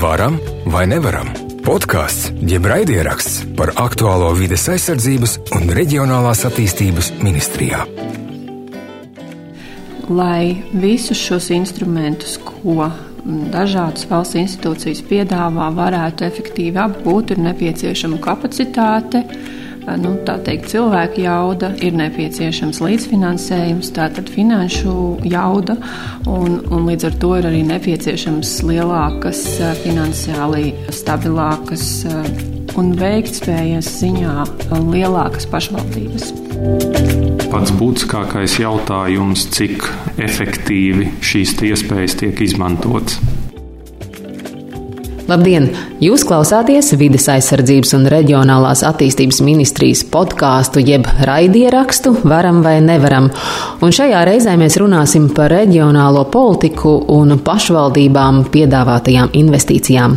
[0.00, 1.28] Varam vai nevaram?
[1.60, 7.82] Podkāsts jeb raidieraksts par aktuālo vides aizsardzības un reģionālās attīstības ministrijā.
[10.08, 12.88] Lai visus šos instrumentus, ko
[13.52, 19.26] dažādas valsts institūcijas piedāvā, varētu efektīvi apgūt, ir nepieciešama kapacitāte
[20.00, 20.12] nu,
[20.44, 24.94] teikt, cilvēku jauda, ir nepieciešams līdzfinansējums, tātad finanšu
[25.28, 25.76] jauda,
[26.30, 29.42] un, un līdz ar to ir arī nepieciešams lielākas,
[29.82, 31.88] finansiāli stabilākas
[32.78, 34.36] un veiktspējas ziņā
[34.92, 36.30] lielākas pašvaldības.
[37.50, 39.86] Pats būtiskākais jautājums, cik
[40.20, 43.18] efektīvi šīs iespējas tiek izmantotas.
[45.30, 45.68] Labdien!
[46.02, 53.28] Jūs klausāties Vides aizsardzības un reģionālās attīstības ministrijas podkāstu jeb raidierakstu Varam vai nevaram.
[53.84, 60.16] Un šajā reizē mēs runāsim par reģionālo politiku un pašvaldībām piedāvātajām investīcijām.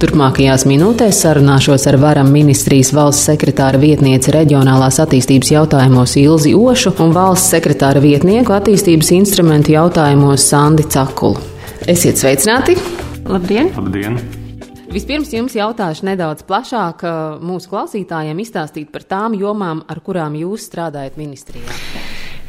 [0.00, 7.12] Turpmākajās minūtēs sarunāšos ar Varam ministrijas valsts sekretāra vietnieci reģionālās attīstības jautājumos Ilzi Ošu un
[7.12, 11.36] valsts sekretāra vietnieku attīstības instrumentu jautājumos Sandi Cakulu.
[11.84, 12.78] Esiet sveicināti!
[13.28, 13.68] Labdien!
[13.76, 14.18] Labdien.
[14.94, 17.00] Vispirms jums jautāšu nedaudz plašāk
[17.42, 21.80] mūsu klausītājiem izstāstīt par tām jomām, ar kurām jūs strādājat ministrijā.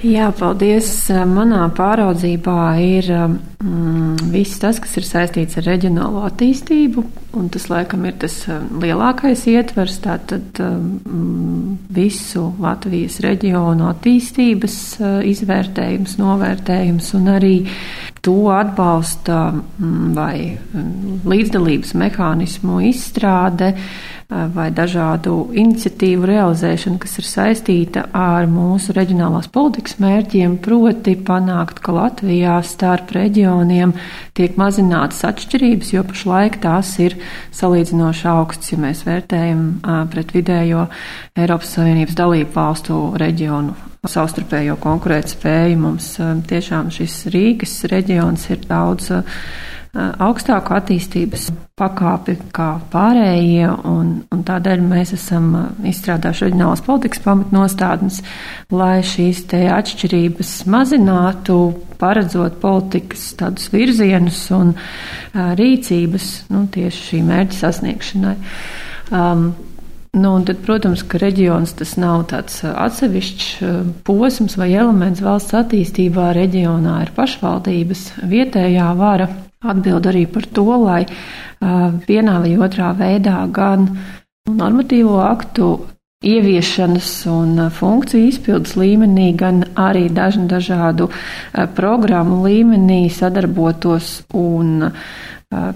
[0.05, 1.07] Jā, paldies.
[1.25, 7.01] Manā pāraudzībā ir mm, viss tas, kas ir saistīts ar reģionālo attīstību,
[7.39, 8.35] un tas laikam ir tas
[8.83, 14.77] lielākais ietvers, tātad mm, visu Latvijas reģionu attīstības
[15.33, 17.55] izvērtējums, novērtējums un arī
[18.25, 20.57] to atbalsta mm, vai
[21.29, 23.75] līdzdalības mehānismu izstrāde
[24.25, 31.93] vai dažādu iniciatīvu realizēšana, kas ir saistīta ar mūsu reģionālās politikas mērķiem, proti panākt, ka
[31.93, 33.93] Latvijā starp reģioniem
[34.35, 37.19] tiek mazinātas atšķirības, jo pašlaik tās ir
[37.53, 39.65] salīdzinoši augstas, ja mēs vērtējam
[40.09, 40.87] pret vidējo
[41.37, 45.77] Eiropas Savienības dalību valstu reģionu savstarpējo konkurētspēju.
[45.81, 46.11] Mums
[46.49, 49.11] tiešām šis Rīgas reģions ir daudz
[49.95, 51.49] augstāku attīstības
[51.79, 55.53] pakāpi kā pārējie, un, un tādēļ mēs esam
[55.87, 58.19] izstrādājuši reģionālās politikas pamatnostādnes,
[58.75, 61.59] lai šīs te atšķirības mazinātu,
[61.99, 64.73] paredzot politikas tādus virzienus un
[65.33, 68.35] rīcības nu, tieši šī mērķa sasniegšanai.
[69.15, 69.47] Um,
[70.15, 73.47] Nu, tad, protams, ka reģions tas nav tāds atsevišķs
[74.07, 76.29] posms vai elements valsts attīstībā.
[76.37, 79.27] Reģionā ir pašvaldības, vietējā vara,
[79.59, 81.01] atbild arī par to, lai
[82.07, 83.89] vienā vai otrā veidā gan
[84.47, 85.69] normatīvo aktu
[86.25, 91.09] ieviešanas un funkciju izpildes līmenī, gan arī dažu dažādu
[91.75, 94.93] programmu līmenī sadarbotos un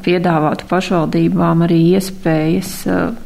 [0.05, 2.71] piedāvātu pašvaldībām arī iespējas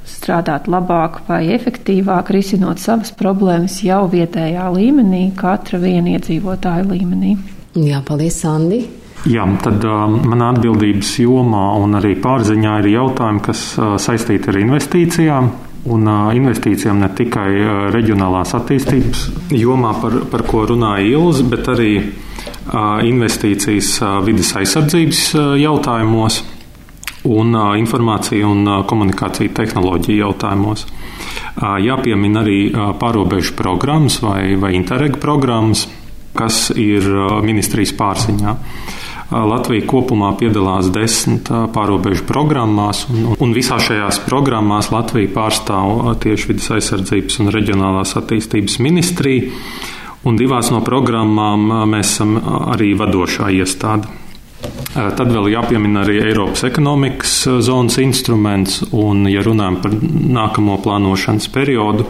[0.09, 7.37] strādāt labāk vai efektīvāk, risinot savas problēmas jau vietējā līmenī, katra viena iedzīvotāja līmenī.
[7.79, 8.83] Jā, paldies, Sandi!
[9.23, 14.59] Jā, tad uh, manā atbildības jomā un arī pārziņā ir jautājumi, kas uh, saistīti ar
[14.59, 15.53] investīcijām.
[15.93, 17.49] Un investīcijām ne tikai
[17.91, 21.89] reģionālās attīstības jomā, par, par ko runāja Ilze, bet arī
[23.03, 25.23] investīcijas vidas aizsardzības
[25.59, 26.41] jautājumos
[27.23, 30.85] un informāciju un komunikāciju tehnoloģiju jautājumos.
[31.83, 32.59] Jāpiemina arī
[32.99, 35.85] pārobežu programmas vai, vai interreg programmas,
[36.35, 37.07] kas ir
[37.45, 38.57] ministrijas pārziņā.
[39.33, 46.69] Latvija kopumā piedalās desmit pārobežu programmās, un, un visās šajās programmās Latvija pārstāv tieši vidas
[46.75, 49.53] aizsardzības un reģionālās attīstības ministriju,
[50.23, 52.37] un divās no programmām mēs esam
[52.73, 54.19] arī vadošā iestāde.
[54.93, 57.33] Tad vēl jāpiemina arī Eiropas ekonomikas
[57.65, 59.95] zonas instruments, un, ja runājam par
[60.37, 62.05] nākamo plānošanas periodu,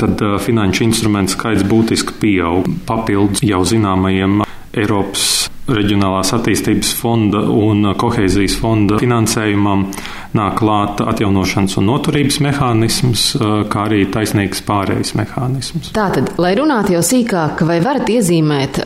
[0.00, 8.56] tad finanšu instrumentu skaits būtiski pieaug papildus jau zināmajiem Eiropas reģionālās attīstības fonda un kohēzijas
[8.58, 9.86] fonda finansējumam
[10.36, 13.24] nāk klāt atjaunošanas un noturības mehānisms,
[13.72, 15.90] kā arī taisnīgs pārējais mehānisms.
[15.96, 18.80] Tātad, lai runātu jau sīkāk, vai varat iezīmēt,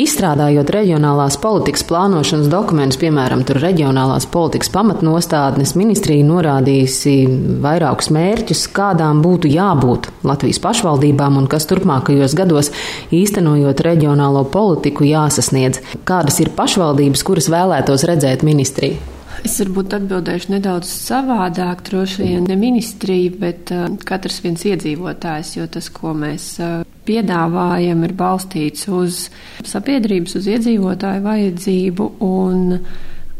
[0.00, 7.16] izstrādājot reģionālās politikas plānošanas dokumentus, piemēram, tur reģionālās politikas pamatnostādnes, ministrija norādījusi
[7.64, 12.72] vairākus mērķus, kādām būtu jābūt Latvijas pašvaldībām un kas turpmākajos gados
[13.14, 15.80] īstenojot reģionālo politiku jāsasniedz.
[16.08, 19.09] Kādas ir pašvaldības, kuras vēlētos redzēt ministriju?
[19.46, 25.68] Es varbūt atbildēšu nedaudz savādāk, droši vien ne ministrija, bet uh, katrs viens iedzīvotājs, jo
[25.72, 29.22] tas, ko mēs uh, piedāvājam, ir balstīts uz
[29.66, 32.76] sabiedrības, uz iedzīvotāju vajadzību un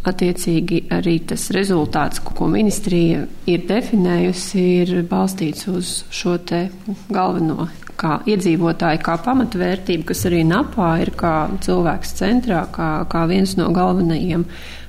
[0.09, 6.69] attiecīgi arī tas rezultāts, ko ministrija ir definējusi, ir balstīts uz šo te
[7.13, 7.69] galveno
[8.01, 11.35] kā iedzīvotāji, kā pamatvērtība, kas arī napā ir kā
[11.65, 14.47] cilvēks centrā, kā, kā viens no galvenajiem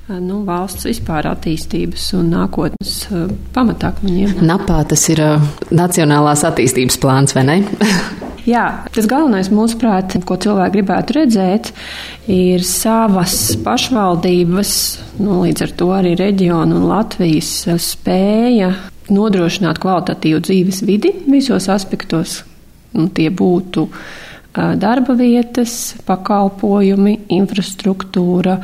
[0.08, 2.96] nu, valsts vispār attīstības un nākotnes
[3.54, 4.42] pamatakmeņiem.
[4.46, 7.56] Napā tas ir uh, Nacionālās attīstības plāns, vai ne?
[8.52, 11.70] Jā, tas galvenais, mūsuprāt, ko cilvēki gribētu redzēt,
[12.26, 14.72] ir savas pašvaldības,
[15.22, 17.52] nu, līdz ar to arī reģionu un Latvijas
[17.86, 18.72] spēja
[19.12, 22.40] nodrošināt kvalitatīvu dzīves vidi visos aspektos,
[22.92, 23.86] Nu, tie būtu
[24.52, 28.58] darba vietas, pakalpojumi, infrastruktūra,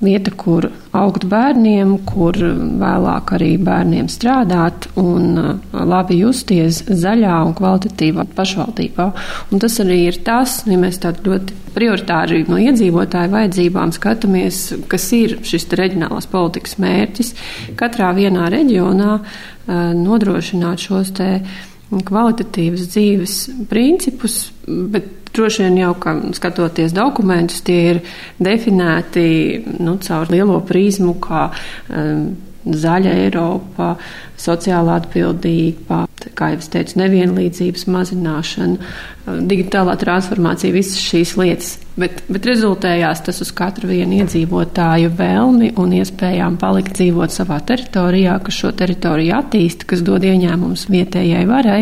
[0.00, 2.36] vieta, kur augt bērniem, kur
[2.80, 9.08] vēlāk arī bērniem strādāt un labi justies zaļā un kvalitatīvā pašvaldībā.
[9.52, 15.10] Un tas arī ir tas, ja mēs tādu ļoti prioritāri no iedzīvotāju vajadzībām skatāmies, kas
[15.16, 17.34] ir šis reģionālās politikas mērķis,
[17.78, 19.18] katrā vienā reģionā
[19.98, 21.30] nodrošināt šos te
[21.88, 23.36] kvalitatīvas dzīves
[23.68, 28.02] principus, bet droši vien jau, ka skatoties dokumentus, tie ir
[28.42, 29.24] definēti
[29.78, 32.28] nu, caur lielo prizmu, kā um,
[32.68, 33.94] zaļa Eiropa,
[34.38, 36.04] sociālā atbildība,
[36.36, 38.94] kā jau es teicu, nevienlīdzības mazināšana,
[39.48, 41.76] digitālā transformācija, visas šīs lietas.
[41.98, 48.36] Bet, bet rezultējās tas uz katru vienu iedzīvotāju vēlmi un iespējām palikt dzīvot savā teritorijā,
[48.46, 51.80] kas šo teritoriju attīsta, kas dod ieņēmumus vietējai varai,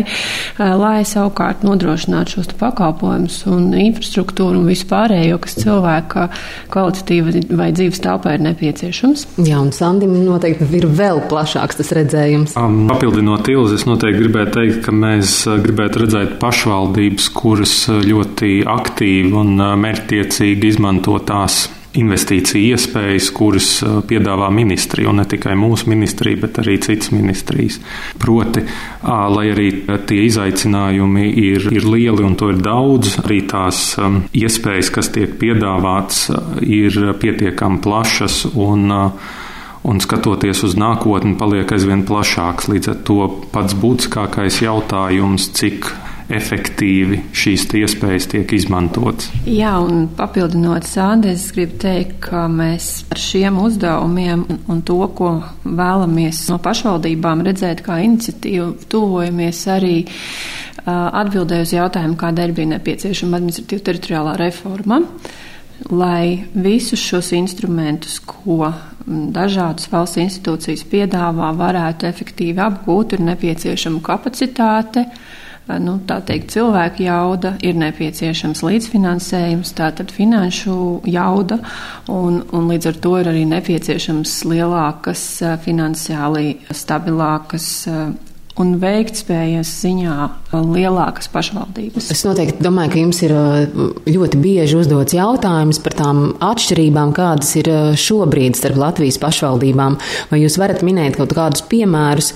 [0.57, 6.25] lai savukārt nodrošinātu šos pakalpojumus un infrastruktūru un vispārējo, kas cilvēka
[6.73, 9.27] kvalitatīva vai dzīves telpā ir nepieciešams.
[9.45, 12.57] Jā, un Sandim noteikti ir vēl plašāks tas redzējums.
[12.57, 19.33] Um, papildinot Ilzi, es noteikti gribētu teikt, ka mēs gribētu redzēt pašvaldības, kuras ļoti aktīvi
[19.37, 19.61] un
[20.07, 21.67] mērķtiecīgi izmanto tās
[21.97, 23.67] investīciju iespējas, kuras
[24.07, 27.79] piedāvā ministrija, un ne tikai mūsu ministrija, bet arī citas ministrijas.
[28.21, 28.61] Proti,
[29.03, 29.71] lai arī
[30.07, 33.97] tie izaicinājumi ir, ir lieli un to ir daudz, arī tās
[34.37, 36.27] iespējas, kas tiek piedāvāts,
[36.61, 38.93] ir pietiekami plašas un
[39.87, 42.65] un skatoties uz nākotni, paliek aizvien plašāks.
[42.67, 43.21] Līdz ar to
[43.53, 45.87] pats būtiskākais jautājums, cik
[46.33, 49.29] efektīvi šīs iespējas tiek izmantotas.
[49.47, 55.33] Jā, un papildinot Sandēs, es gribu teikt, ka mēs ar šiem uzdevumiem un to, ko
[55.63, 59.97] vēlamies no pašvaldībām redzēt kā iniciatīvu, tuvojamies arī
[60.87, 65.01] atbildēju uz jautājumu, kādēļ bija nepieciešama administratīva teritoriālā reforma
[65.93, 68.71] lai visus šos instrumentus, ko
[69.07, 75.05] dažādas valsts institūcijas piedāvā, varētu efektīvi apgūt, ir nepieciešama kapacitāte.
[75.67, 80.77] Nu, tā teikt, cilvēku jauda, ir nepieciešams līdzfinansējums, tātad finanšu
[81.11, 81.59] jauda,
[82.07, 85.25] un, un līdz ar to ir arī nepieciešams lielākas,
[85.65, 87.67] finansiāli stabilākas
[88.57, 90.15] un veiktspējas ziņā
[90.55, 92.09] lielākas pašvaldības.
[92.13, 93.33] Es noteikti domāju, ka jums ir
[94.09, 97.69] ļoti bieži uzdots jautājums par tām atšķirībām, kādas ir
[98.01, 99.99] šobrīd starp Latvijas pašvaldībām.
[100.31, 102.33] Vai jūs varat minēt kaut kādus piemērus,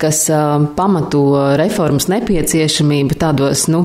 [0.00, 1.22] kas uh, pamato
[1.60, 3.84] reformas nepieciešamību tādos nu,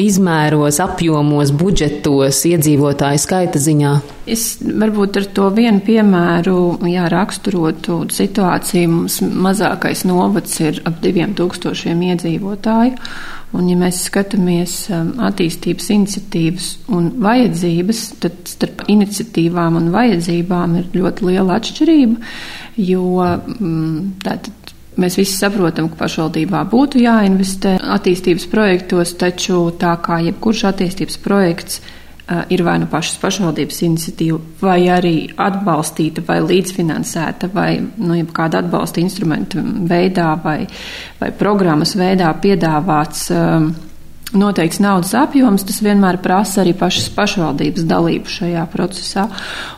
[0.00, 3.94] izmēros, apjomos, budžetos, iedzīvotāju skaita ziņā?
[4.26, 6.58] Es varbūt ar to vienu piemēru
[6.90, 8.90] jā, raksturotu situāciju.
[8.90, 12.96] Mums mazākais novads ir ap diviem tūkstošiem iedzīvotāju.
[13.54, 21.28] Un, ja mēs skatāmies attīstības iniciatīvas un vajadzības, tad starp iniciatīvām un vajadzībām ir ļoti
[21.30, 22.32] liela atšķirība,
[22.82, 24.65] jo mm, tātad
[24.96, 31.82] Mēs visi saprotam, ka pašvaldībā būtu jāinvestē attīstības projektos, taču tā kā jebkurš attīstības projekts
[32.50, 39.00] ir vai nu pašas pašvaldības iniciatīva, vai arī atbalstīta vai līdzfinansēta, vai nu, kāda atbalsta
[39.02, 40.58] instrumenta veidā vai,
[41.20, 43.70] vai programmas veidā piedāvāts um,
[44.34, 49.28] noteikts naudas apjoms, tas vienmēr prasa arī pašas pašvaldības dalību šajā procesā.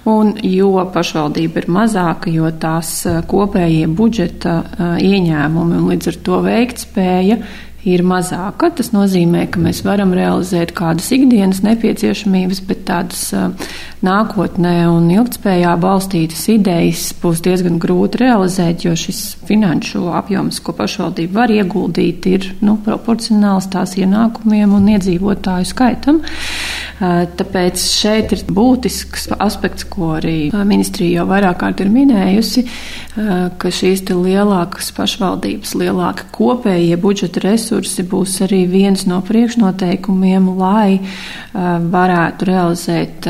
[0.08, 4.58] Un jo pašvaldība ir mazāka, jo tās kopējie budžeta
[5.04, 7.40] ieņēmumi un līdz ar to veiktspēja
[7.88, 8.70] ir mazāka.
[8.78, 13.24] Tas nozīmē, ka mēs varam realizēt kādas ikdienas nepieciešamības, bet tādas
[14.04, 21.40] nākotnē un ilgtspējā balstītas idejas būs diezgan grūti realizēt, jo šis finanšu apjoms, ko pašvaldība
[21.40, 26.22] var ieguldīt, ir nu, proporcionāls tās ienākumiem un iedzīvotāju skaitam.
[26.98, 32.64] Tāpēc šeit ir būtisks aspekts, ko arī ministrija jau vairāk kārt ir minējusi,
[33.58, 37.77] ka šīs lielākas pašvaldības, lielāka kopējie budžeta resursi
[38.10, 41.00] būs arī viens no priekšnoteikumiem, lai
[41.54, 43.28] varētu realizēt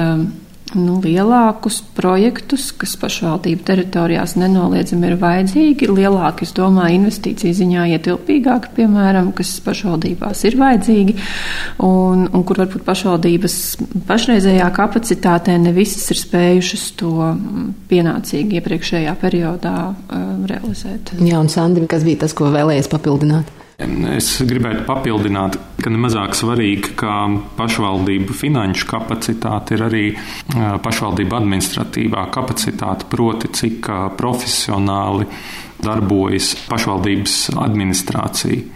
[0.77, 8.73] nu, lielākus projektus, kas pašvaldību teritorijās nenoliedzami ir vajadzīgi, lielāki, es domāju, investīciju ziņā ietilpīgāki,
[8.77, 11.17] piemēram, kas pašvaldībās ir vajadzīgi,
[11.87, 13.59] un, un kur varbūt pašvaldības
[14.09, 17.33] pašreizējā kapacitātē ne visas ir spējušas to
[17.91, 21.15] pienācīgi iepriekšējā periodā um, realizēt.
[21.23, 23.58] Jā, un Sandri, kas bija tas, ko vēlējies papildināt?
[23.79, 27.13] Es gribētu papildināt, ka nemazāk svarīgi, kā
[27.55, 30.01] pašvaldību finanšu kapacitāte ir arī
[30.83, 33.87] pašvaldību administratīvā kapacitāte, proti, cik
[34.19, 35.29] profesionāli
[35.79, 38.75] darbojas pašvaldības administrācija.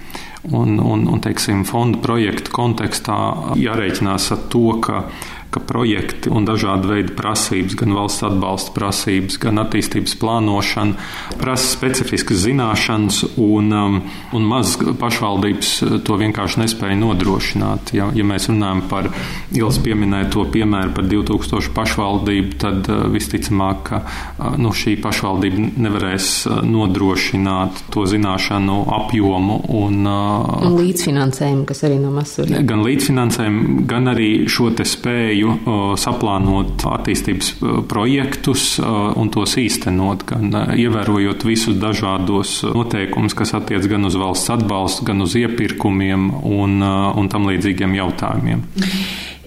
[0.54, 3.18] Un, un, un teiksim, fonda projektu kontekstā
[3.58, 5.04] jārēķinās ar to, ka
[5.52, 10.96] ka projekti un dažādi veidi prasības, gan valsts atbalsta prasības, gan attīstības plānošana,
[11.40, 13.98] prasa specifiskas zināšanas, un, um,
[14.32, 15.74] un maz pašvaldības
[16.06, 17.92] to vienkārši nespēja nodrošināt.
[17.96, 19.10] Ja, ja mēs runājam par
[19.52, 26.30] Ilas pieminēto piemēru par 2000 pašvaldību, tad uh, visticamāk, ka uh, nu, šī pašvaldība nevarēs
[26.48, 32.40] uh, nodrošināt to zināšanu apjomu un, un līdzfinansējumu, kas arī no mazs.
[32.40, 37.52] Gan līdzfinansējumu, gan arī šo te spēju spēju saplānot attīstības
[37.90, 45.06] projektus un tos īstenot, gan ievērojot visus dažādos noteikumus, kas attiec gan uz valsts atbalstu,
[45.06, 48.64] gan uz iepirkumiem un, un tam līdzīgiem jautājumiem.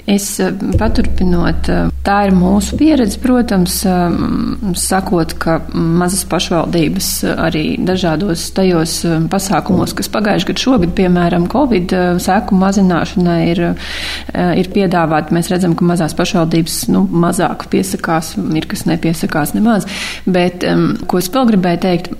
[0.05, 4.17] Es eh, paturpinot, eh, tā ir mūsu pieredze, protams, eh,
[4.77, 8.99] sakot, ka mazas pašvaldības arī dažādos tajos
[9.31, 13.61] pasākumos, kas pagājuši gadu šogad, piemēram, Covid sēku mazināšanai ir,
[14.59, 15.33] ir piedāvāti.
[15.35, 19.87] Mēs redzam, ka mazās pašvaldības nu, mazāk piesakās, ir kas nepiesakās nemaz.
[20.25, 20.65] Bet,
[21.09, 22.11] ko es vēl gribēju teikt,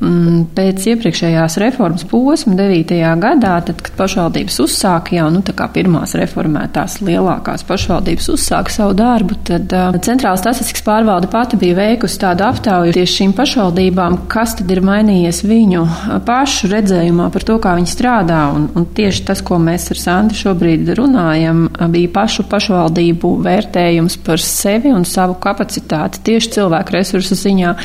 [0.57, 2.95] pēc iepriekšējās reformas posma 9.
[3.21, 5.43] gadā, tad, kad pašvaldības uzsāka jau, nu,
[5.75, 11.75] pirmās reformētās lielākās pašvaldības, pašvaldības uzsāka savu darbu, tad uh, Centrāla statistikas pārvalde pati bija
[11.77, 15.83] veikusi tādu aptauju tieši šīm pašvaldībām, kas tad ir mainījies viņu
[16.25, 18.41] pašu redzējumā par to, kā viņi strādā.
[18.55, 24.43] Un, un tieši tas, ko mēs ar Sandru šobrīd runājam, bija pašu pašvaldību vērtējums par
[24.43, 26.23] sevi un savu kapacitāti.
[26.29, 27.75] Tieši cilvēku resursu ziņā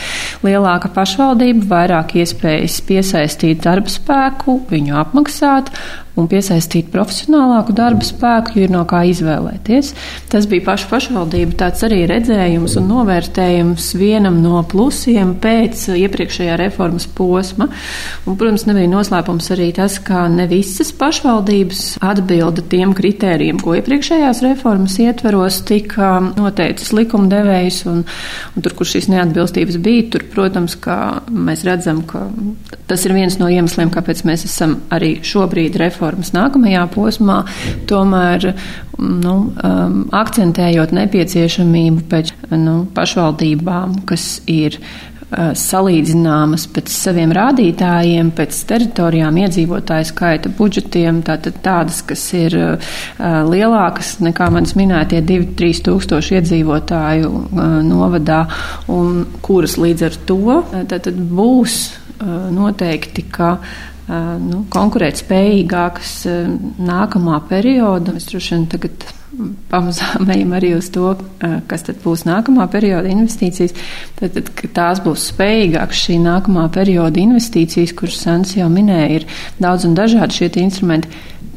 [0.47, 5.73] lielāka pašvaldība, vairāk iespējas piesaistīt darba spēku, viņu apmaksāt
[6.21, 9.93] un piesaistīt profesionālāku darba spēku, jo ir no kā izvēlēties.
[10.31, 17.07] Tas bija pašu pašvaldību tāds arī redzējums un novērtējums vienam no plusiem pēc iepriekšējā reformas
[17.07, 17.71] posma.
[18.27, 24.43] Un, protams, nebija noslēpums arī tas, ka ne visas pašvaldības atbilda tiem kritērijiem, ko iepriekšējās
[24.47, 28.05] reformas ietveros tika noteicis likumdevējs, un,
[28.55, 30.97] un tur, kur šīs neatbilstības bija, tur, protams, ka
[31.31, 32.27] mēs redzam, ka
[32.91, 37.43] tas ir viens no iemesliem, kāpēc mēs esam arī šobrīd reformējuši reformas nākamajā posmā,
[37.89, 38.51] tomēr
[38.99, 48.59] nu, um, akcentējot nepieciešamību pēc nu, pašvaldībām, kas ir uh, salīdzināmas pēc saviem rādītājiem, pēc
[48.69, 52.91] teritorijām, iedzīvotāju skaita, budžetiem, tātad tādas, kas ir uh,
[53.49, 58.43] lielākas nekā manis minētie 2-3 tūkstoši iedzīvotāju uh, novadā,
[58.91, 61.81] un kuras līdz ar to tātad būs
[62.21, 63.55] noteikti, ka
[64.43, 66.15] nu, konkurēt spējīgākas
[66.83, 68.15] nākamā perioda.
[68.17, 69.09] Mēs droši vien tagad
[69.71, 71.13] pamazām ejam arī uz to,
[71.71, 73.77] kas tad būs nākamā perioda investīcijas.
[74.19, 79.29] Tad, tad tās būs spējīgākas šī nākamā perioda investīcijas, kuras Sants jau minēja, ir
[79.63, 81.09] daudz un dažādi šie instrumenti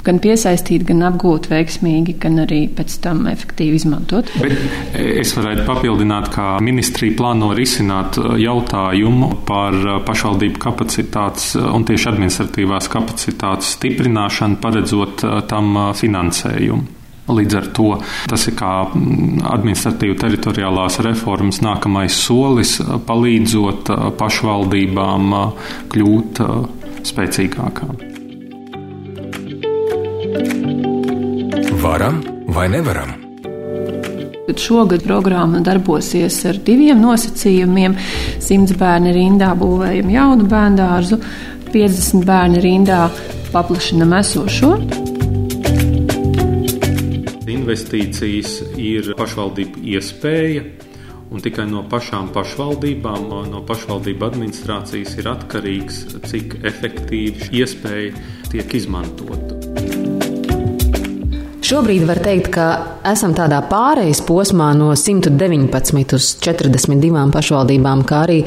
[0.03, 4.31] gan piesaistīt, gan apgūt veiksmīgi, gan arī pēc tam efektīvi izmantot.
[4.41, 11.87] Bet es varētu papildināt, kā ministrija plāno risināt uh, jautājumu par uh, pašvaldību kapacitātes un
[11.87, 16.99] tieši administratīvās kapacitātes stiprināšanu, paredzot tam finansējumu.
[17.23, 17.89] Līdz ar to
[18.27, 22.75] tas ir kā mm, administratīva teritoriālās reformas nākamais solis,
[23.07, 25.37] palīdzot pašvaldībām
[25.93, 26.43] kļūt
[27.07, 28.22] spēcīgākām.
[31.83, 33.13] Varam vai nevaram?
[34.57, 37.95] Šogad programma darbosies ar diviem nosacījumiem.
[38.43, 41.19] 100 bērni rindā būvējam jaunu bērnu dārzu,
[41.73, 42.99] 50 bērni rindā
[43.53, 44.71] paplašinam esošo.
[47.53, 50.63] Investīcijas ir pašvaldību iespēja,
[51.31, 58.81] un tikai no pašām pašvaldībām, no pašvaldību administrācijas ir atkarīgs, cik efektīvi šī iespēja tiek
[58.81, 59.62] izmantota.
[61.63, 62.63] Šobrīd var teikt, ka
[63.07, 68.41] esam tādā pārejas posmā no 119 uz 42 pašvaldībām, kā arī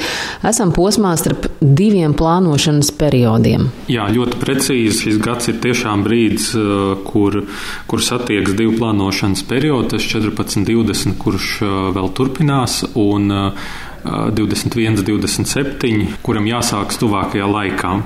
[0.44, 3.70] esam posmā starp diviem plānošanas periodiem.
[3.88, 4.98] Jā, ļoti precīzi.
[5.06, 7.40] Šis gads ir tiešām brīdis, eh, kur,
[7.88, 13.32] kur satiekas divu plānošanas periodu, tas 14, 20, kurš eh, vēl turpinās, un
[14.04, 17.96] 21, eh, 27, kuram jāsāks tuvākajā laikā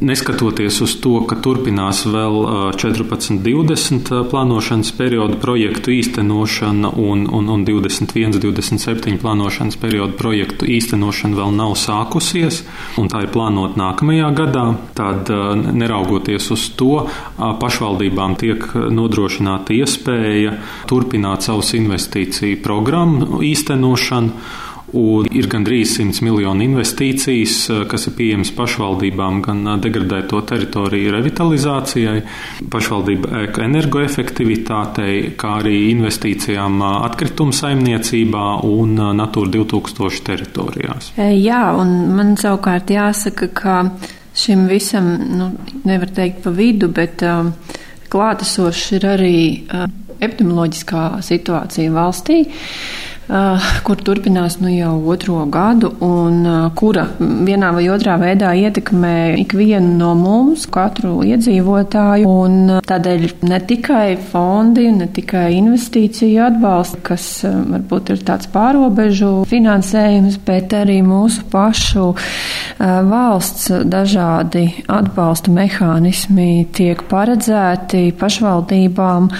[0.00, 2.36] neskatoties uz to, ka turpinās vēl
[2.80, 11.36] 14, 20 plānošanas periodu projektu īstenošana un, un, un 21, 27 plānošanas periodu projektu īstenošana
[11.36, 12.62] vēl nav sākusies,
[13.00, 14.64] un tā ir plānota nākamajā gadā,
[14.96, 17.04] tad neraugoties uz to,
[17.36, 20.56] pašvaldībām tiek nodrošināta iespēja
[20.90, 28.50] turpināt savus investīciju programmu īstenošanu Un ir gandrīz 100 miljonu investīcijas, eh, kas ir pieejamas
[28.56, 32.22] pašvaldībām gan eh, degradēto teritoriju revitalizācijai,
[32.72, 33.30] pašvaldību
[33.66, 41.12] energoefektivitātei, kā arī investīcijām eh, atkritumu saimniecībā un Natūra 2000 teritorijās.
[41.18, 43.76] Jā, un man savukārt jāsaka, ka
[44.34, 45.52] šim visam, nu,
[45.86, 47.52] nevar teikt pa vidu, bet um,
[48.10, 49.86] klātesošs ir arī uh,
[50.20, 52.44] epidemioloģiskā situācija valstī.
[53.30, 59.36] Uh, kur turpinās nu jau otro gadu, un uh, kura vienā vai otrā veidā ietekmē
[59.44, 62.26] ikvienu no mums, katru iedzīvotāju.
[62.26, 69.44] Un uh, tādēļ ne tikai fondi, ne tikai investīciju atbalsts, kas varbūt ir tāds pārobežu
[69.50, 72.08] finansējums, bet arī mūsu pašu
[72.80, 79.30] valsts dažādi atbalsta mehānismi tiek paredzēti pašvaldībām,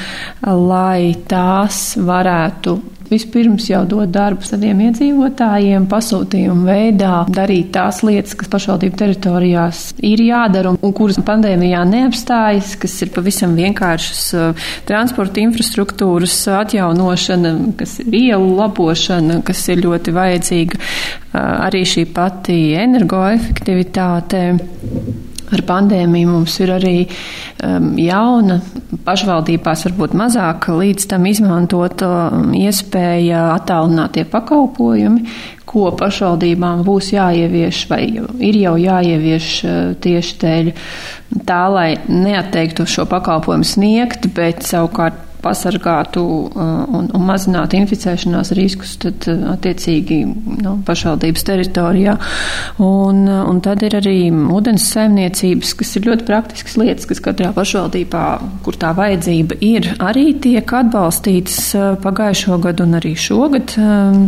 [0.70, 2.78] lai tās varētu
[3.10, 10.22] vispirms jau dod darbu saviem iedzīvotājiem, pasūtījumu veidā, darīt tās lietas, kas pašvaldību teritorijās ir
[10.24, 17.98] jādara un, un kuras pandēmijā neapstājas, kas ir pavisam vienkāršas uh, transporta infrastruktūras atjaunošana, kas
[18.04, 24.44] ir ielu labošana, kas ir ļoti vajadzīga, uh, arī šī pati energoefektivitāte.
[25.50, 28.60] Ar pandēmiju mums ir arī um, jauna,
[29.06, 35.24] pašvaldībās varbūt mazāk līdz tam izmantota um, iespēja attālinātie pakalpojumi,
[35.70, 40.70] ko pašvaldībām būs jāievieš vai ir jau jāievieš uh, tieši dēļ
[41.46, 48.94] tā, lai neatteiktu šo pakalpojumu sniegt, bet savukārt pasargātu uh, un, un mazinātu inficēšanās riskus,
[49.00, 50.20] tad uh, attiecīgi
[50.60, 52.16] nu, pašvaldības teritorijā.
[52.84, 58.24] Un, un tad ir arī ūdens saimniecības, kas ir ļoti praktiskas lietas, kas katrā pašvaldībā,
[58.66, 61.60] kur tā vajadzība ir, arī tiek atbalstītas
[62.04, 63.76] pagājušo gadu un arī šogad.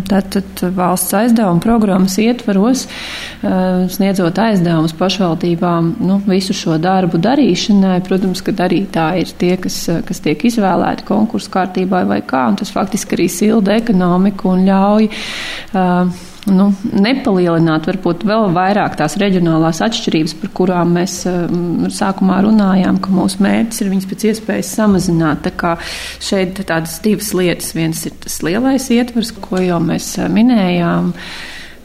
[0.08, 2.86] Tātad valsts aizdevuma programmas ietvaros,
[3.92, 10.20] sniedzot aizdevumus pašvaldībām nu, visu šo darbu darīšanai, protams, ka darītāji ir tie, kas, kas
[10.24, 15.08] tiek izvēlēti konkursu kārtībai vai kā, un tas faktiski arī silda ekonomiku un ļauj.
[15.72, 22.98] Uh, nu, nepalielināt varbūt vēl vairāk tās reģionālās atšķirības, par kurām mēs um, sākumā runājām,
[23.02, 25.44] ka mūsu mērķis ir viņas pēc iespējas samazināt.
[25.46, 25.76] Tā kā
[26.22, 27.72] šeit tādas divas lietas.
[27.78, 31.12] Viens ir tas lielais ietvers, ko jau mēs minējām.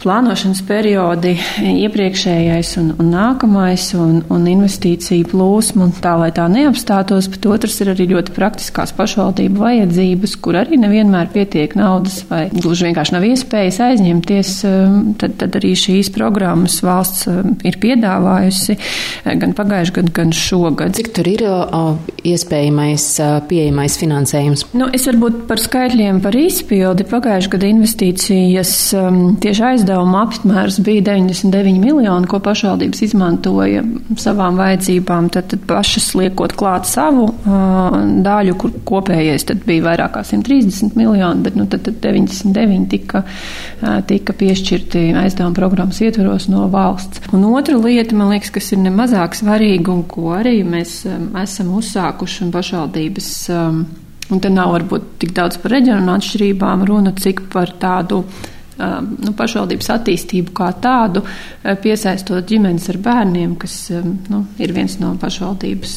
[0.08, 7.28] Uh, plānošanas periodi, iepriekšējais un, un nākamais, un, un investīcija plūsma, tā lai tā neapstātos,
[7.34, 12.88] bet otrs ir arī ļoti praktiskās pašvaldību vajadzības, kur arī nevienmēr pietiek naudas vai gluži
[12.88, 19.34] vienkārši nav iespējas aizņemties, um, tad, tad arī šīs programmas valsts um, ir piedāvājusi uh,
[19.42, 20.96] gan pagājuši gadu, gan šogad.
[20.96, 21.92] Cik tur ir uh,
[22.24, 24.70] iespējamais uh, pieejamais finansējums?
[24.78, 30.80] Nu, es varbūt par skaitļiem par izpildi pagājuši gadu investīcijas um, tieši aiz aizdevuma apmērs
[30.84, 33.84] bija 99 miljoni, ko pašvaldības izmantoja
[34.18, 40.24] savām vajadzībām, tad, tad pašas liekot klāt savu uh, daļu, kur kopējais bija vairāk kā
[40.24, 46.68] 130 miljoni, bet nu, tad, tad 99 tika, uh, tika piešķirti aizdevuma programmas ietveros no
[46.72, 47.22] valsts.
[47.34, 51.74] Un otra lieta, man liekas, kas ir nemazāk svarīga un ko arī mēs um, esam
[51.78, 53.32] uzsākuši un pašvaldības.
[53.54, 53.88] Um,
[54.28, 59.34] Un te nav varbūt tik daudz par reģionu atšķirībām runa, cik par tādu uh, nu,
[59.38, 65.14] pašvaldības attīstību kā tādu, uh, piesaistot ģimenes ar bērniem, kas um, nu, ir viens no
[65.22, 65.96] pašvaldības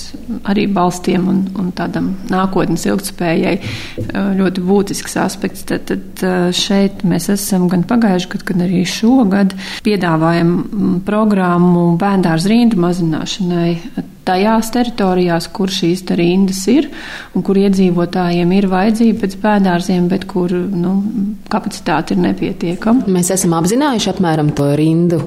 [0.51, 5.67] arī balstiem un, un tādam nākotnes ilgtspējai uh, ļoti būtisks aspekts.
[5.69, 11.91] Tad, tad uh, šeit mēs esam gan pagājuši gadu, gan arī šogad piedāvājam mm, programmu
[12.01, 13.75] bērndārs rindu mazināšanai
[14.27, 16.89] tajās teritorijās, kur šīs rindas ir
[17.37, 20.95] un kur iedzīvotājiem ir vajadzība pēc bērndārziem, bet kur nu,
[21.51, 23.07] kapacitāte ir nepietiekama.
[23.11, 25.21] Mēs esam apzinājuši apmēram to rindu,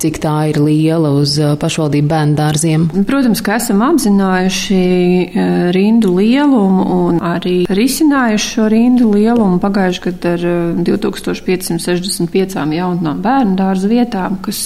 [0.00, 2.88] cik tā ir liela uz uh, pašvaldību bērndārziem.
[3.08, 10.32] Protams, ka esam apzinājuši uh, rindu lielumu un arī risinājuši šo rindu lielumu pagājuši gadu
[10.34, 10.46] ar
[10.88, 14.60] 2565 uh, jaunām bērndārzu vietām, kas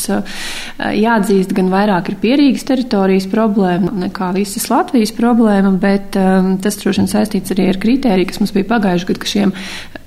[0.78, 7.02] jāatzīst gan vairāk ir pierīgas teritorijas problēma nekā visas Latvijas problēma, bet um, tas droši
[7.02, 9.52] vien saistīts arī ar kritēriju, kas mums bija pagājuši gadu, ka šiem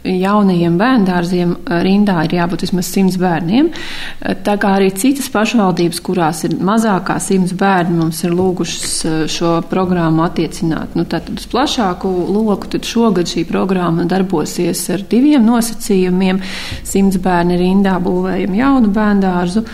[0.05, 3.71] jaunajiem bērndārziem uh, rindā ir jābūt vismaz simts bērniem.
[3.71, 9.17] Uh, tā kā arī citas pašvaldības, kurās ir mazākā simts bērni, mums ir lūgušas uh,
[9.31, 16.41] šo programmu attiecināt nu, uz plašāku loku, tad šogad šī programma darbosies ar diviem nosacījumiem.
[16.85, 19.65] Simts bērni rindā būvējam jaunu bērndārzu.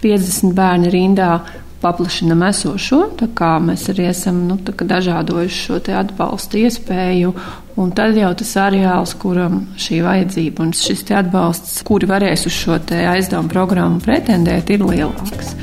[0.00, 1.32] 50 bērni rindā
[1.80, 7.32] paplašinam esošo, tā kā mēs arī esam nu, dažādojuši šo atbalstu iespēju,
[7.80, 12.78] un tad jau tas areāls, kuram šī vajadzība un šis atbalsts, kuri varēs uz šo
[12.90, 15.54] aizdevumu programmu pretendēt, ir lielāks.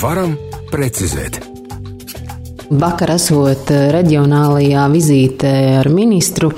[0.00, 0.36] Varam
[0.72, 1.42] precizēt.
[2.72, 5.52] Vakar esot reģionālajā vizītē
[5.82, 6.48] ar ministru,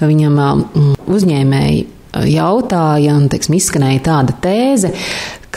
[0.00, 1.86] viņam mm, uzņēmēji
[2.32, 4.92] jautāja, un teiksim, izskanēja tāda tēze,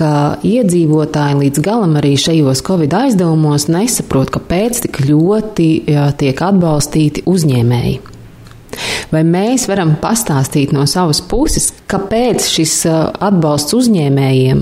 [0.01, 0.13] ka
[0.47, 7.99] iedzīvotāji līdz galam arī šajos Covid aizdevumos nesaprot, kāpēc tik ļoti jā, tiek atbalstīti uzņēmēji.
[9.11, 14.61] Vai mēs varam pastāstīt no savas puses, kāpēc šis atbalsts uzņēmējiem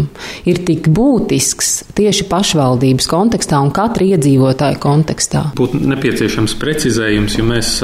[0.50, 5.44] ir tik būtisks tieši pašvaldības kontekstā un katra iedzīvotāja kontekstā?
[5.60, 7.76] Būtu nepieciešams precizējums, jo mēs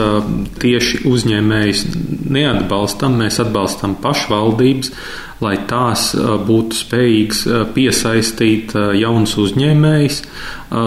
[0.63, 1.85] tieši uzņēmējus
[2.33, 4.91] neatbalstam, mēs atbalstam pašvaldības
[5.43, 6.13] lai tās
[6.47, 7.41] būtu spējīgas
[7.75, 10.21] piesaistīt jaunus uzņēmējus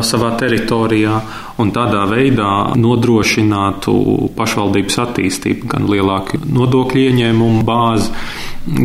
[0.08, 1.18] savā teritorijā
[1.61, 3.94] un tādā veidā nodrošinātu
[4.38, 8.12] pašvaldības attīstību, gan lielāku nodokļu ieņēmumu bāzi,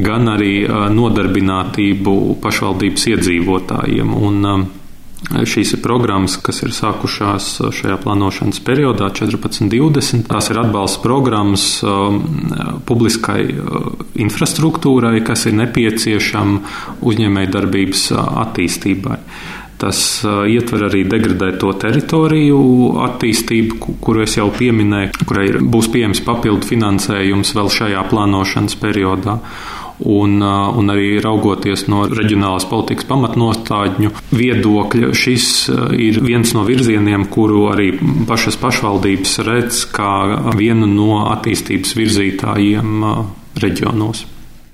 [0.03, 4.15] gan arī nodarbinātību pašvaldības iedzīvotājiem.
[4.29, 4.47] Un,
[5.31, 10.27] Šīs ir programmas, kas ir sākušās šajā plānošanas periodā, 14, 20.
[10.27, 12.19] Tās ir atbalsta programmas um,
[12.85, 13.87] publiskai uh,
[14.19, 19.17] infrastruktūrai, kas ir nepieciešama uzņēmējdarbības uh, attīstībai.
[19.79, 22.59] Tas uh, ietver arī degradēto teritoriju
[23.07, 29.39] attīstību, kuru es jau pieminēju, kurai būs pieejams papildu finansējums vēl šajā plānošanas periodā.
[30.03, 36.65] Un, uh, un arī raugoties no reģionālās politikas pamatnostādņu viedokļa, šis uh, ir viens no
[36.67, 37.93] virzieniem, kuru arī
[38.27, 40.11] pašas pašvaldības redz kā
[40.59, 43.21] vienu no attīstības virzītājiem uh,
[43.63, 44.25] reģionos.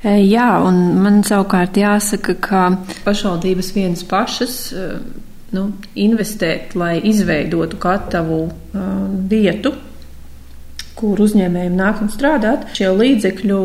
[0.01, 2.63] E, jā, un man savukārt jāsaka, ka
[3.05, 4.55] pašvaldības vienas pašas
[5.53, 5.65] nu,
[5.99, 8.45] investēt, lai izveidotu gatavu
[9.29, 9.73] vietu
[10.99, 13.59] kur uzņēmējiem nāk un strādāt, šie līdzekļu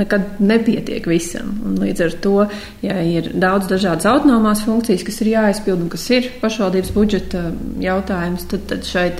[0.00, 1.52] nekad nepietiek visam.
[1.66, 2.36] Un līdz ar to,
[2.84, 7.44] ja ir daudz dažādas autonomās funkcijas, kas ir jāizpild un kas ir pašvaldības budžeta
[7.82, 9.10] jautājums, tad, tad šai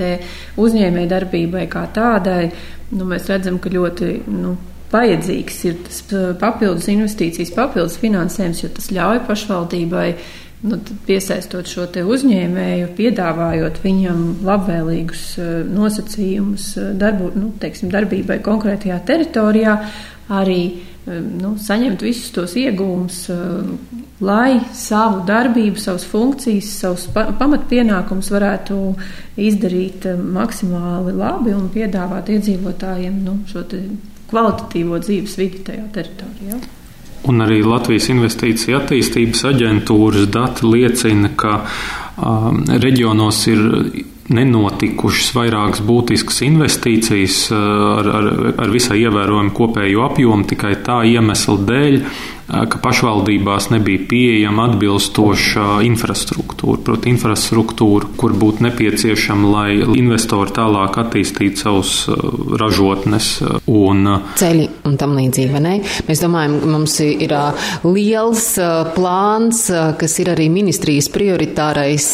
[0.61, 2.50] uzņēmēji darbībai kā tādai
[2.92, 4.16] nu, mēs redzam, ka ļoti.
[4.30, 4.56] Nu,
[4.87, 5.96] Vajadzīgs ir tas
[6.38, 10.28] papildus investīcijas, papildus finansējums, jo tas ļauj pašvaldībai uh,
[10.66, 18.98] nu, piesaistot šo uzņēmēju, piedāvājot viņam labvēlīgus eh, nosacījumus eh, darbu, nu, teiksim, darbībai konkrētajā
[19.09, 19.76] teritorijā,
[20.37, 23.26] arī eh, nu, saņemt visus tos iegūmus,
[24.26, 28.81] lai savu darbību, savas funkcijas, savus pamatpienākumus varētu
[29.37, 33.66] izdarīt maksimāli labi un piedāvāt iedzīvotājiem nu, šo
[34.31, 36.59] kvalitatīvo dzīves vidi tajā teritorijā.
[37.27, 43.65] Un arī Latvijas Investīcija attīstības aģentūras dati liecina, ka um, reģionos ir
[44.33, 52.01] nenotikušas vairākas būtiskas investīcijas ar, ar, ar visai ievērojumu kopēju apjomu tikai tā iemesla dēļ,
[52.46, 61.62] ka pašvaldībās nebija pieejama atbilstoša infrastruktūra, proti, infrastruktūra, kur būtu nepieciešama, lai investori tālāk attīstītu
[61.62, 61.94] savus
[62.61, 63.30] ražotnes.
[63.66, 64.06] Un,
[64.38, 65.62] Ceļi un tam līdzīgi?
[66.06, 67.35] Mēs domājam, mums ir
[67.87, 68.46] liels
[68.94, 69.64] plāns,
[69.98, 72.09] kas ir arī ministrijas prioritārais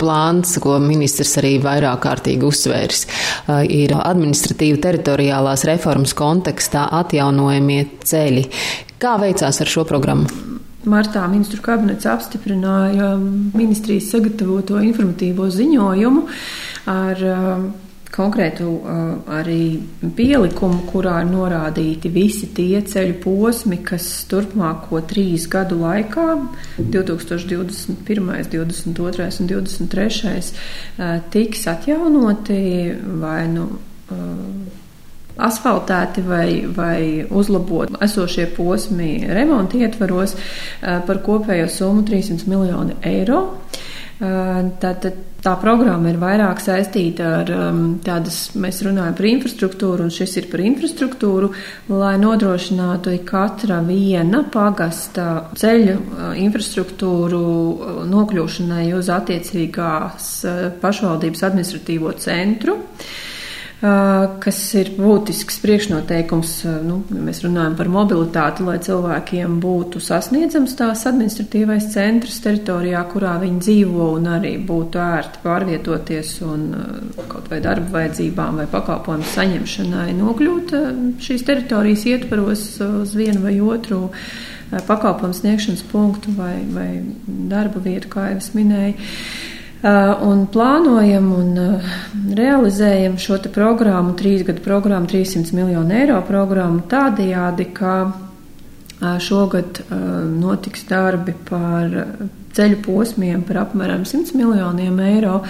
[0.00, 3.06] plāns, ko ministrs arī vairāk kārtīgi uzsvērs.
[3.70, 8.46] Ir administratīva teritoriālās reformas kontekstā atjaunojamie ceļi.
[8.98, 10.26] Kā veicās ar šo programmu?
[10.88, 16.24] Martā ministru kabinets apstiprināja ministrijas sagatavoto informatīvo ziņojumu
[16.90, 17.22] ar
[18.14, 18.68] konkrētu
[19.38, 19.60] arī
[20.16, 26.26] pielikumu, kurā ir norādīti visi tie ceļu posmi, kas turpmāko trīs gadu laikā,
[26.78, 30.50] 2021, 2022 un 2023,
[31.34, 32.60] tiks atjaunoti
[33.22, 33.70] vai nu
[35.38, 40.36] asfaltēti vai, vai uzlabot esošie posmi remonta ietvaros
[40.80, 43.42] par kopējo summu 300 miljonu eiro.
[44.18, 50.34] Tātad tā programma ir vairāk saistīta ar um, tādas, mēs runājam par infrastruktūru, un šis
[50.40, 51.52] ir par infrastruktūru,
[51.94, 55.94] lai nodrošinātu katra viena pagasta ceļu
[56.42, 57.44] infrastruktūru
[58.10, 60.28] nokļūšanai uz attiecīgās
[60.82, 62.80] pašvaldības administratīvo centru.
[62.82, 63.08] Uh,
[63.78, 71.04] kas ir būtisks priekšnoteikums, nu, ja mēs runājam par mobilitāti, lai cilvēkiem būtu sasniedzams tās
[71.06, 76.64] administratīvais centrs teritorijā, kurā viņi dzīvo, un arī būtu ērti pārvietoties un
[77.30, 80.74] kaut vai darba vajadzībām vai pakalpojumu saņemšanai nokļūt
[81.22, 84.08] šīs teritorijas ietvaros uz vienu vai otru
[84.88, 86.88] pakalpojumu sniegšanas punktu vai, vai
[87.22, 88.98] darba vietu, kā jau es minēju.
[89.78, 91.90] Uh, un plānojam un uh,
[92.34, 99.78] realizējam šo programmu, trīs gadu programmu, 300 miljonu eiro programmu tādajādi, ka uh, šogad
[100.34, 101.94] notiks darbi par
[102.58, 105.40] ceļu posmiem par apmēram 100 miljoniem eiro.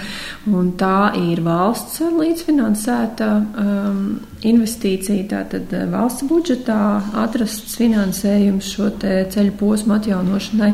[0.79, 4.01] Tā ir valsts līdzfinansēta um,
[4.45, 5.27] investīcija.
[5.33, 6.79] Tātad valsts budžetā
[7.23, 10.73] atrasts finansējums šo ceļu posmu atjaunošanai.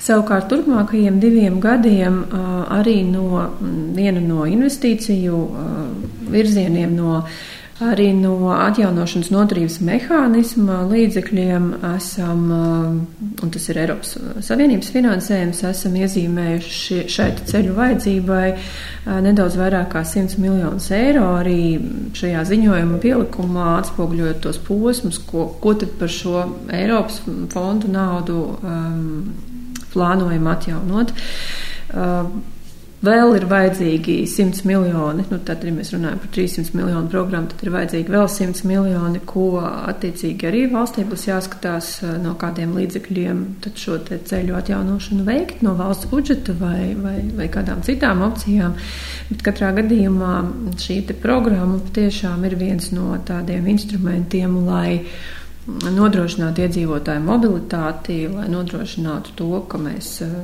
[0.00, 3.46] Savukārt turpmākajiem diviem gadiem uh, arī no
[3.96, 5.80] viena no investīciju uh,
[6.30, 7.22] virzieniem no
[7.80, 12.42] Arī no atjaunošanas noturības mehānisma līdzekļiem esam,
[13.40, 18.44] un tas ir Eiropas Savienības finansējums, esam iezīmējuši šai ceļu vajadzībai
[19.24, 21.24] nedaudz vairāk kā 100 miljonus eiro.
[21.38, 21.80] Arī
[22.20, 26.44] šajā ziņojuma pielikumā atspoguļojot tos posmus, ko, ko tad par šo
[26.76, 27.22] Eiropas
[27.54, 29.04] fondu naudu um,
[29.94, 31.16] plānojam atjaunot.
[31.90, 32.28] Uh,
[33.00, 37.62] Vēl ir vajadzīgi 100 miljoni, nu, tad, ja mēs runājam par 300 miljonu programmu, tad
[37.64, 43.40] ir vajadzīgi vēl 100 miljoni, ko attiecīgi arī valstī būs jāskatās, eh, no kādiem līdzekļiem
[43.80, 48.76] šo ceļu atjaunošanu veikt, no valsts budžeta vai, vai, vai kādām citām opcijām.
[49.30, 50.36] Bet katrā gadījumā
[50.76, 55.00] šī programma patiešām ir viens no tādiem instrumentiem, lai
[55.68, 60.38] nodrošināt iedzīvotāju mobilitāti, lai nodrošinātu to, ka mēs eh,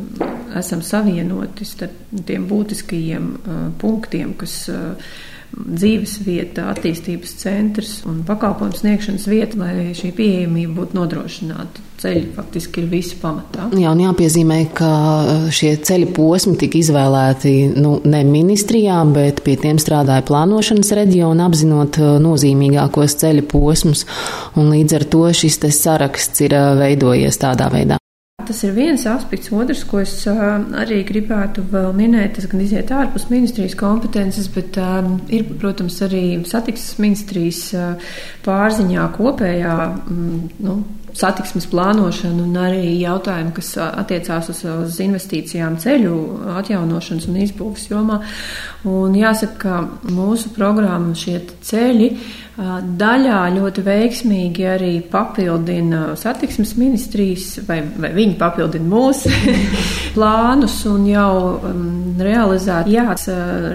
[0.58, 5.16] esam savienoti starp tiem būtiskajiem eh, punktiem, kas uh,
[5.56, 11.84] dzīves vieta, attīstības centrs un pakalpojums sniegšanas vieta, lai šī pieejamība būtu nodrošināta.
[11.96, 13.70] Ceļi faktiski ir visi pamatā.
[13.72, 19.54] Jā, un jāpiezīmē, ka uh, šie ceļa posmi tika izvēlēti nu, ne ministrijā, bet pie
[19.62, 24.04] tiem strādāja plānošanas reģiona, apzinot uh, nozīmīgākos ceļa posmus,
[24.60, 27.96] un līdz ar to šis saraksts ir uh, veidojies tādā veidā.
[28.46, 29.48] Tas ir viens aspekts.
[29.50, 35.16] Otrs, ko es arī gribētu vēl minēt, tas gan iziet ārpus ministrijas kompetences, bet um,
[35.32, 37.64] ir, protams, arī satiksmes ministrijas
[38.44, 39.74] pārziņā kopējā
[40.12, 40.76] nu,
[41.16, 46.16] satiksmes plānošana un arī jautājumi, kas attiecās uz, uz investīcijām ceļu
[46.58, 48.20] atjaunošanas un izbūves jomā.
[48.86, 52.10] Un jāsaka, ka mūsu programma šie ceļi
[52.56, 59.28] Daļā ļoti veiksmīgi arī papildina satiksmes ministrijas, vai, vai viņi papildina mūsu
[60.16, 63.12] plānus un jau um, realizēt, jā,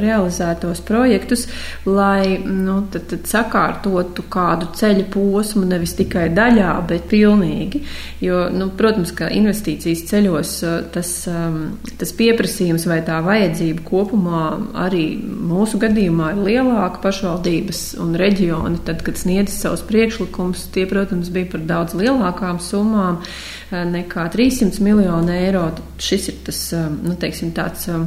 [0.01, 1.45] realizētos projektus,
[1.85, 7.83] lai nu, tad, tad sakārtotu kādu ceļu posmu nevis tikai daļā, bet pilnīgi.
[8.25, 10.55] Jo, nu, protams, ka investīcijas ceļos
[10.97, 11.61] tas, um,
[12.01, 14.43] tas pieprasījums vai tā vajadzība kopumā
[14.87, 20.85] arī mūsu gadījumā ir lielāka pašvaldības un reģiona reģioni, tad, kad sniedz savus priekšlikumus, tie,
[20.87, 25.71] protams, bija par daudz lielākām summām eh, nekā 300 miljonu eiro.
[25.99, 28.05] Šis ir tas, eh, nu, teiksim, tāds eh,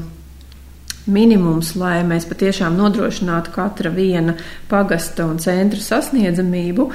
[1.07, 4.37] minimums, lai mēs patiešām nodrošinātu katra viena
[4.69, 6.87] pagasta un centra sasniedzamību.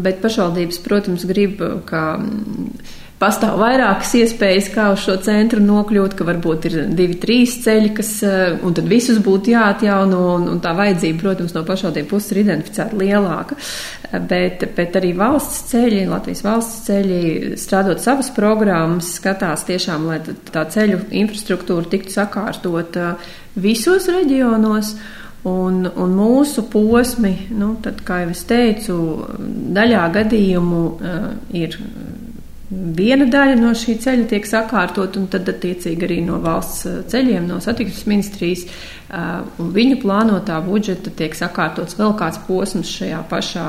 [0.00, 2.16] Bet pašvaldības, protams, grib, ka
[3.20, 8.14] pastāv vairākas iespējas, kā uz šo centru nokļūt, ka varbūt ir divi, trīs ceļi, kas,
[8.24, 12.42] eh, un tad visus būtu jāatjauno, un, un tā vajadzība, protams, no pašvaldību puses ir
[12.46, 13.58] identificēta lielāka.
[14.10, 17.20] Bet, bet arī valsts ceļi, Latvijas valsts ceļi,
[17.60, 20.18] strādot savas programmas, skatās tiešām, lai
[20.50, 23.14] tā ceļu infrastruktūra tiktu sakārtota
[23.54, 24.96] visos reģionos.
[25.48, 28.96] Un, un mūsu posmi, nu, tad, kā jau es teicu,
[29.72, 31.78] daļā gadījumu uh, ir
[32.70, 37.58] viena daļa no šī ceļa tiek sakārtot, un tad attiecīgi arī no valsts ceļiem, no
[37.62, 38.66] satiksmes ministrijas
[39.58, 43.66] un viņu plānotā budžeta tiek sakārtots vēl kāds posms šajā pašā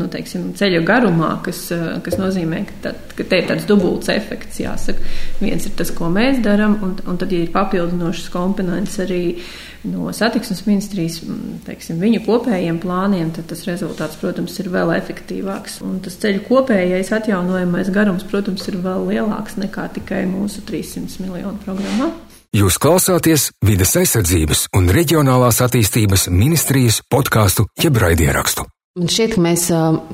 [0.00, 1.66] nu, teiksim, ceļa garumā, kas,
[2.04, 4.62] kas nozīmē, ka, tad, ka te ir tāds dubults efekts.
[4.62, 5.04] Jāsaka.
[5.42, 9.22] Viens ir tas, ko mēs darām, un, un tad, ja ir papildinošas komponents arī
[9.86, 11.20] no satiksmes ministrijas,
[11.66, 15.80] teiksim, viņu kopējiem plāniem, tad tas rezultāts, protams, ir vēl efektīvāks.
[15.86, 21.58] Un tas ceļu kopējais atjaunojamais garums, protams, ir vēl lielāks nekā tikai mūsu 300 miljonu
[21.66, 22.10] programmā.
[22.56, 28.64] Jūs klausāties vides aizsardzības un reģionālās attīstības ministrijas podkāstu jeb raidierakstu.
[28.98, 29.64] Man šķiet, ka mēs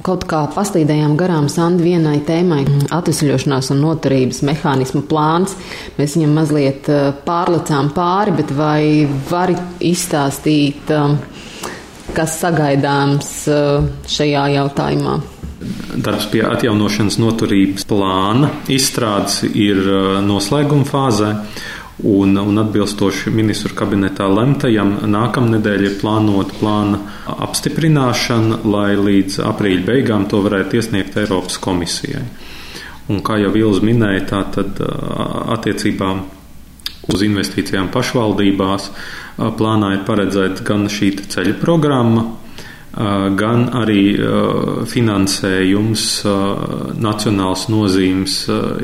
[0.05, 2.67] kaut kā paslīdējām garām Sandi vienai tēmai-
[2.99, 5.55] atvesļošanās un noturības mehānismu plāns.
[5.97, 6.91] Mēs viņam mazliet
[7.25, 10.93] pārlecām pāri, bet vai vari izstāstīt,
[12.13, 13.31] kas sagaidāms
[14.05, 15.17] šajā jautājumā?
[15.97, 19.81] Darbs pie atjaunošanas noturības plāna izstrādes ir
[20.29, 21.33] noslēguma fāzē.
[22.03, 26.99] Un, un atbilstoši ministru kabinetā lemtajam, nākamnedēļ ir plānota plāna
[27.47, 32.25] apstiprināšana, lai līdz aprīļa beigām to varētu iesniegt Eiropas komisijai.
[33.07, 34.81] Un, kā jau Vils minēja, tā tad
[35.55, 36.11] attiecībā
[37.15, 38.91] uz investīcijām pašvaldībās
[39.59, 42.27] plānā ir paredzēta gan šī ceļu programma,
[42.95, 44.03] gan arī
[44.87, 46.05] finansējums
[47.03, 48.37] nacionāls nozīmes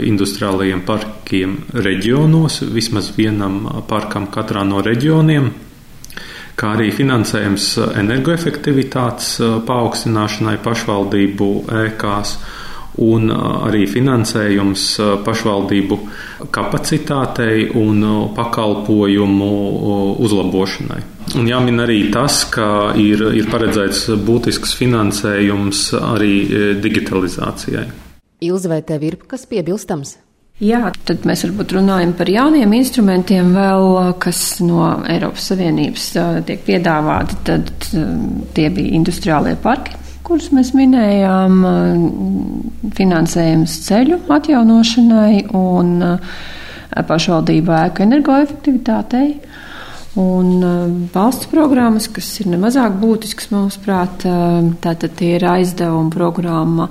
[0.02, 5.50] industriālajiem parkiem reģionos, vismaz vienam parkam katrā no reģioniem,
[6.58, 7.68] kā arī finansējums
[8.02, 9.36] energoefektivitātes
[9.68, 11.52] paaugstināšanai pašvaldību
[11.84, 12.34] ēkās
[13.06, 14.88] un arī finansējums
[15.24, 16.00] pašvaldību
[16.50, 18.02] kapacitātei un
[18.34, 19.54] pakalpojumu
[20.26, 21.19] uzlabošanai.
[21.38, 26.34] Un jāmin arī tas, ka ir, ir paredzēts būtisks finansējums arī
[26.82, 27.86] digitalizācijai.
[28.40, 30.16] Ilza, vai tev ir kas piebilstams?
[30.60, 33.86] Jā, tad mēs varbūt runājam par jauniem instrumentiem, vēl,
[34.20, 36.08] kas no Eiropas Savienības
[36.48, 37.38] tiek piedāvāti.
[37.48, 37.70] Tad
[38.56, 41.62] tie bija industriālie parki, kurus mēs minējām,
[42.98, 45.94] finansējums ceļu atjaunošanai un
[47.08, 49.30] pašvaldību ēku energoefektivitātei.
[50.18, 50.64] Un
[51.14, 54.24] valsts programmas, kas ir nemazāk būtisks mūsuprāt,
[54.82, 56.88] tātad tie ir aizdevuma programma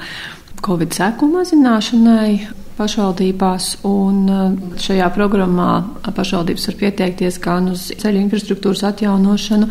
[0.64, 2.32] Covid seku mazināšanai,
[2.80, 5.70] pašvaldībās, un uh, šajā programmā
[6.16, 9.68] pašvaldības var pieteikties gan uz ceļu infrastruktūras atjaunošanu,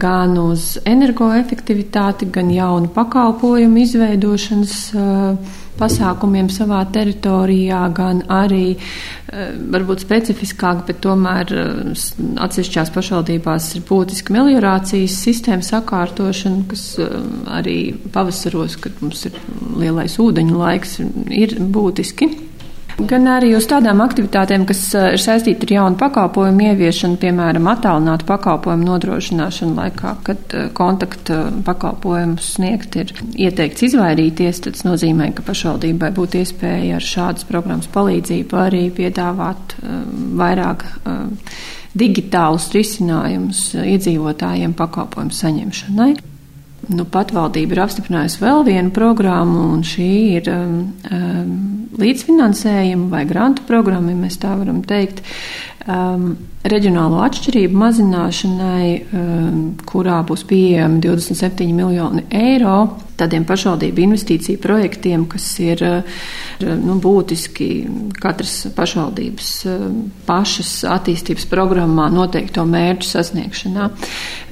[0.00, 4.76] gan uz energoefektivitāti, gan jaunu pakalpojumu izveidošanas
[5.78, 8.76] pasākumiem savā teritorijā, gan arī
[9.72, 11.52] varbūt specifiskāk, bet tomēr
[12.46, 16.88] atsevišķās pašvaldībās ir būtiska meliorācijas sistēma sakārtošana, kas
[17.58, 17.78] arī
[18.14, 19.38] pavasaros, kad mums ir
[19.76, 20.98] lielais ūdeņu laiks,
[21.34, 22.30] ir būtiski
[23.04, 28.28] gan arī uz tādām aktivitātēm, kas eh, ir saistīti ar jaunu pakalpojumu ieviešanu, piemēram, attālinātu
[28.28, 33.12] pakalpojumu nodrošināšanu laikā, kad eh, kontakta pakalpojumus sniegt ir
[33.48, 34.62] ieteikts izvairīties.
[34.68, 39.98] Tas nozīmē, ka pašvaldībai būtu iespēja ar šādas programmas palīdzību arī piedāvāt eh,
[40.40, 40.86] vairāk
[41.96, 46.14] digitālus risinājumus iedzīvotājiem pakalpojumu saņemšanai.
[46.86, 50.76] Nu, patvaldība ir apstiprinājusi vēl vienu programmu, un šī ir um,
[51.10, 51.56] um,
[51.98, 55.24] līdzfinansējuma vai grantu programma, ja mēs tā varam teikt,
[55.90, 56.28] um,
[56.66, 62.78] reģionālo atšķirību mazināšanai, um, kurā būs pieejami 27 miljoni eiro
[63.18, 66.24] tādiem pašvaldību investīciju projektiem, kas ir uh,
[66.62, 67.70] nu, būtiski
[68.22, 69.86] katras pašvaldības uh,
[70.30, 73.94] pašas attīstības programmā noteikto mērķu sasniegšanā.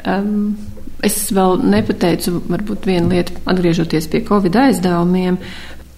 [0.03, 0.57] Um,
[1.05, 5.37] Es vēl nepateicu, varbūt vienu lietu, atgriežoties pie Covid aizdevumiem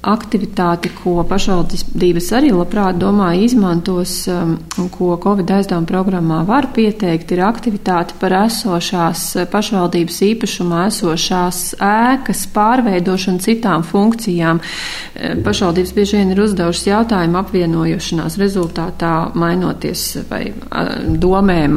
[0.07, 7.33] aktivitāti, ko pašvaldības arī labprāt domā izmantos um, un ko Covid aizdevuma programmā var pieteikt,
[7.35, 14.63] ir aktivitāte par esošās pašvaldības īpašumā esošās ēkas pārveidošanu citām funkcijām.
[14.63, 20.95] Uh, pašvaldības bieži vien ir uzdevušas jautājumu apvienojošanās rezultātā mainoties vai uh,
[21.27, 21.77] domēm,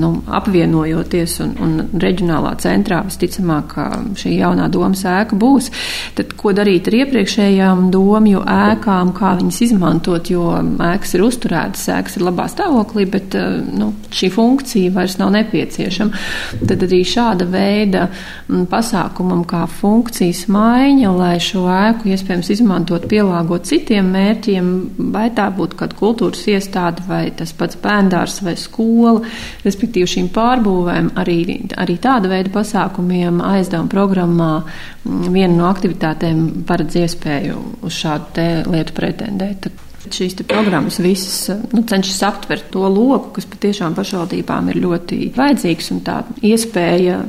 [0.00, 3.74] nu, apvienojoties un, un reģionālā centrā visticamāk
[4.18, 5.70] šī jaunā domas ēka būs.
[6.16, 11.88] Tad, ko darīt ar iepriekšēju iespējām domju ēkām, kā viņas izmantot, jo ēkas ir uzturētas,
[11.88, 16.20] ēkas ir labā stāvoklī, bet eh, nu, šī funkcija vairs nav nepieciešama.
[16.66, 23.66] Tad arī šāda veida mm, pasākumam kā funkcijas maiņa, lai šo ēku iespējams izmantot, pielāgot
[23.66, 24.70] citiem mērķiem,
[25.14, 29.24] vai tā būtu kāda kultūras iestāde, vai tas pats bērndārs vai skola,
[29.64, 31.40] respektīvi šīm pārbūvēm arī,
[31.76, 38.72] arī tāda veida pasākumiem aizdevuma programmā mm, viena no aktivitātēm paredz iespēju iespēju uz šādu
[38.72, 39.68] lietu pretendēt.
[40.06, 46.00] Šīs programmas visas nu, cenšas aptvert to loku, kas patiešām pašvaldībām ir ļoti vajadzīgs un
[46.06, 47.24] tā iespēja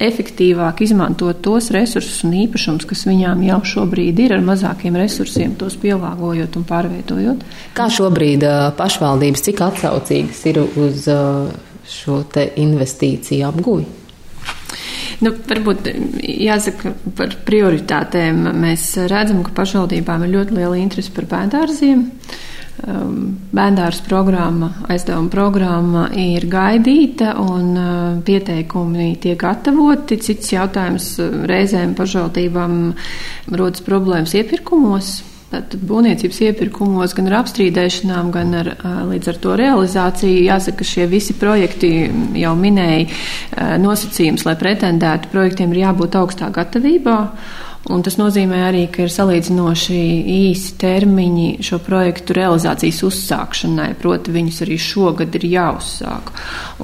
[0.00, 5.76] efektīvāk izmantot tos resursus un īpašumus, kas viņām jau šobrīd ir ar mazākiem resursiem, tos
[5.80, 7.44] pielāgojot un pārvietojot.
[7.76, 8.44] Kā šobrīd
[8.76, 11.06] pašvaldības, cik atsaucīgas ir uz
[11.86, 12.18] šo
[12.64, 14.05] investīciju apguvi?
[15.24, 15.86] Nu, varbūt
[16.20, 18.42] jāsaka par prioritātēm.
[18.60, 22.04] Mēs redzam, ka pašvaldībām ir ļoti liela interese par bērndārziem.
[22.84, 30.18] Um, Bērndārs programma, aizdevuma programma ir gaidīta un uh, pieteikumi tiek gatavoti.
[30.20, 32.76] Cits jautājums uh, reizēm pašvaldībām
[33.56, 35.14] rodas problēmas iepirkumos.
[35.46, 38.70] Tātad būvniecības iepirkumos, gan ar apstrīdēšanām, gan ar,
[39.06, 40.40] līdz ar to realizāciju.
[40.48, 41.90] Jāsaka, ka šie visi projekti
[42.40, 47.20] jau minēja nosacījums, lai pretendētu, projektiem ir jābūt augstā gatavībā.
[47.86, 49.96] Un tas nozīmē arī, ka ir salīdzinoši
[50.32, 56.32] īsi termiņi šo projektu realizācijas uzsākšanai, proti viņus arī šogad ir jāuzsāk.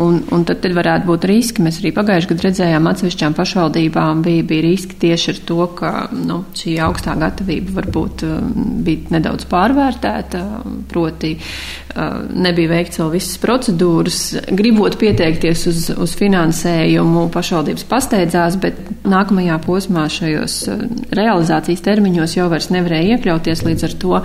[0.02, 1.64] Un, un tad, tad varētu būt riski.
[1.66, 6.38] Mēs arī pagājušajā gadā redzējām atsevišķām pašvaldībām bija, bija riski tieši ar to, ka nu,
[6.60, 8.54] šī augstā gatavība varbūt um,
[8.86, 10.44] bija nedaudz pārvērtēta,
[10.92, 14.20] proti uh, nebija veikts vēl visas procedūras.
[14.54, 22.48] Gribot pieteikties uz, uz finansējumu, pašvaldības pasteidzās, bet nākamajā posmā šajos uh, realizācijas termiņos jau
[22.52, 23.64] vairs nevarēja iekļauties.
[23.66, 24.20] Līdz ar to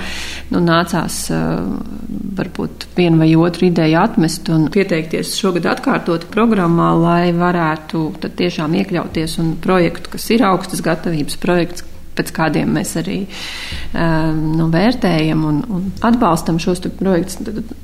[0.54, 1.20] nu, nācās
[2.38, 9.38] varbūt vienu vai otru ideju atmest un pieteikties šogad atkārtot programmā, lai varētu tiešām iekļauties
[9.44, 11.87] un projektu, kas ir augstas gatavības projekts,
[12.18, 17.40] pēc kādiem mēs arī um, nu, vērtējam un, un atbalstam šos projektus,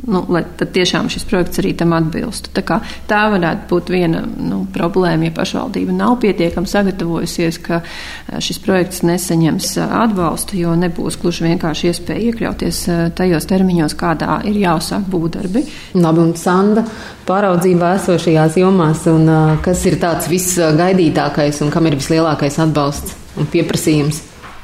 [0.08, 2.52] nu, lai tiešām šis projekts arī tam atbilstu.
[2.56, 2.80] Tā, kā,
[3.10, 9.04] tā varētu būt viena nu, problēma, ja pašvaldība nav pietiekami sagatavojusies, ka uh, šis projekts
[9.08, 15.10] nesaņems uh, atbalstu, jo nebūs gluži vienkārši iespēja iekļauties uh, tajos termiņos, kādā ir jāuzsāk
[15.14, 15.66] būvdarbi.
[16.00, 16.86] Labi, un Sanda
[17.28, 19.30] pāraudzībā esošajās jomās, un
[19.64, 23.23] kas ir tāds visgaidītākais un kam ir vislielākais atbalsts?
[23.38, 24.22] Un pieprasījums?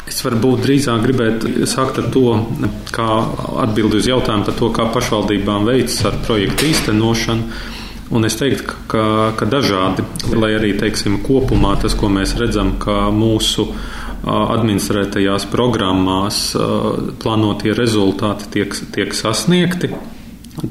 [0.09, 2.31] Es varbūt drīzāk gribētu sākt ar to,
[2.93, 3.07] kā
[3.65, 7.59] atbildi uz jautājumu par to, kā pašvaldībām veicas ar projektu īstenošanu.
[8.09, 9.03] Un es teiktu, ka,
[9.37, 10.01] ka dažādi,
[10.33, 13.67] lai arī teiksim, kopumā tas, ko mēs redzam, ka mūsu
[14.25, 16.39] administrētajās programmās
[17.21, 19.93] plānotie rezultāti tiek, tiek sasniegti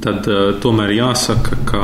[0.03, 1.83] tad uh, tomēr jāsaka, ka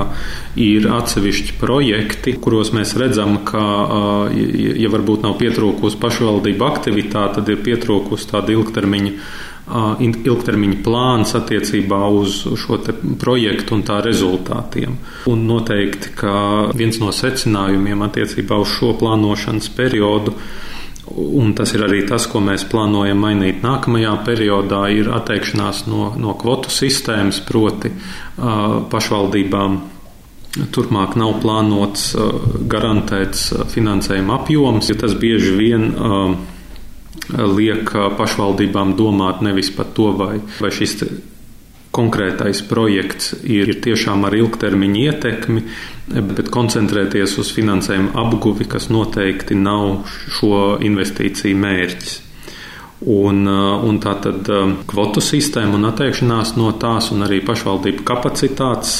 [0.60, 7.50] ir atsevišķi projekti, kuros mēs redzam, ka, uh, ja, varbūt nav pietrūkusi pašvaldību aktivitāte, tad
[7.52, 9.16] ir pietrūkusi tāda ilgtermiņa.
[9.64, 12.76] Uh, ilgtermiņa plāns attiecībā uz šo
[13.16, 14.98] projektu un tā rezultātiem.
[15.32, 16.34] Un noteikti, ka
[16.76, 20.44] viens no secinājumiem attiecībā uz šo plānošanas periodu uh,
[21.12, 26.32] Un tas ir arī tas, ko mēs plānojam mainīt nākamajā periodā, ir atteikšanās no, no
[26.40, 29.82] kvotu sistēmas, proti uh, pašvaldībām.
[30.54, 32.12] Turpmāk nav plānots
[32.70, 35.88] garantēts finansējuma apjoms, jo tas bieži vien
[37.58, 40.94] liek pašvaldībām domāt nevis par to, vai, vai šis
[41.94, 45.64] konkrētais projekts ir tiešām ar ilgtermiņa ietekmi,
[46.34, 50.04] bet koncentrēties uz finansējumu apguvi, kas noteikti nav
[50.38, 52.20] šo investīciju mērķis.
[53.04, 54.48] Un, un tā tad
[54.88, 58.94] kvotu sistēma un atteikšanās no tās, un arī pašvaldību kapacitātes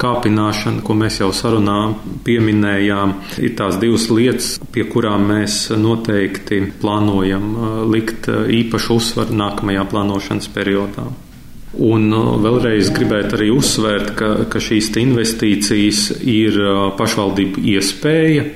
[0.00, 1.76] kāpināšana, ko mēs jau sarunā
[2.24, 3.12] pieminējām,
[3.44, 7.52] ir tās divas lietas, pie kurām mēs noteikti plānojam
[7.92, 11.10] likt īpašu uzsvaru nākamajā plānošanas periodā.
[11.76, 18.46] Un uh, vēlreiz gribētu arī uzsvērt, ka, ka šīs investīcijas ir uh, pašvaldību iespēja.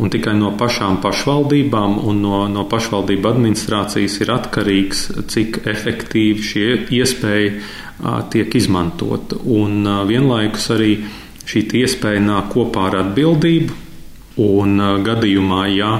[0.00, 6.68] Un tikai no pašām pašvaldībām un no, no pašvaldību administrācijas ir atkarīgs, cik efektīvi šie
[6.96, 9.36] iespēja uh, tiek izmantot.
[9.44, 10.96] Un vienlaikus arī
[11.44, 13.82] šī iespēja nāk kopā ar atbildību.
[14.40, 15.90] Un gadījumā, ja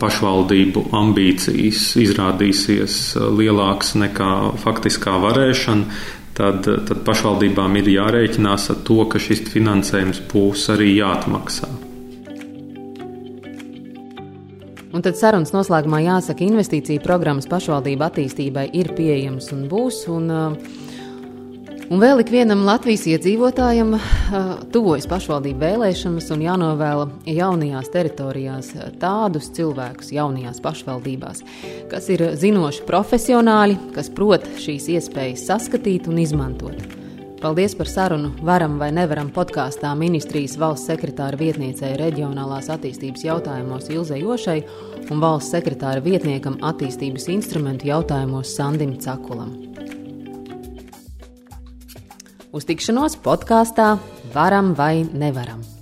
[0.00, 2.98] pašvaldību ambīcijas izrādīsies
[3.38, 6.02] lielākas nekā faktiskā varēšana,
[6.36, 11.72] tad, tad pašvaldībām ir jārēķinās ar to, ka šis finansējums būs arī jāatmaksā.
[14.94, 20.04] Un tad sarunas noslēgumā jāsaka, investīcija programmas pašvaldību attīstībai ir pieejamas un būs.
[20.14, 20.83] Un, uh,
[21.92, 23.90] Un vēl ikvienam Latvijas iedzīvotājam
[24.72, 28.70] tuvojas pašvaldību vēlēšanas un jānovēla jaunajās teritorijās
[29.02, 31.42] tādus cilvēkus jaunajās pašvaldībās,
[31.92, 36.80] kas ir zinoši profesionāļi, kas prot šīs iespējas saskatīt un izmantot.
[37.44, 44.22] Paldies par sarunu Varam vai Nevaram podkāstā ministrijas valsts sekretāra vietniecei reģionālās attīstības jautājumos Ilzai
[44.22, 44.56] Jošai
[45.10, 49.52] un valsts sekretāra vietniekam attīstības instrumentu jautājumos Sandim Cakulam.
[52.54, 53.96] Uz tikšanos podkāstā
[54.30, 55.73] Varam vai Nevaram.